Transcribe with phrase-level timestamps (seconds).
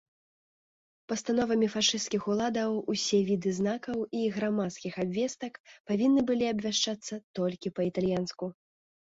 [1.11, 5.61] Пастановамі фашысцкіх уладаў усе віды знакаў і грамадскіх абвестак
[5.93, 8.45] павінны былі абвяшчацца толькі па-італьянску.